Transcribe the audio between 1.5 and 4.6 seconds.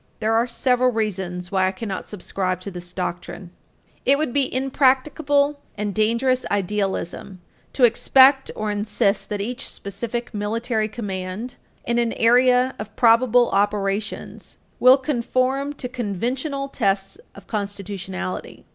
why I cannot subscribe to this doctrine. It would be